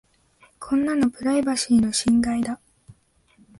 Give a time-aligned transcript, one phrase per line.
[0.57, 2.59] こんなのプライバシーの侵害だ。